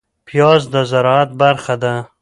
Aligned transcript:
پياز 0.27 0.61
د 0.73 0.75
زراعت 0.91 1.29
برخه 1.41 1.75
ده 1.83 1.93